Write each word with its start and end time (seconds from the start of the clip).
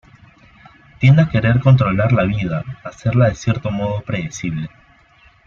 Tiende 0.97 1.21
a 1.21 1.29
querer 1.29 1.59
controlar 1.59 2.11
la 2.11 2.23
vida, 2.23 2.65
a 2.83 2.89
hacerla 2.89 3.27
de 3.29 3.35
cierto 3.35 3.69
modo 3.69 4.01
predecible. 4.01 4.67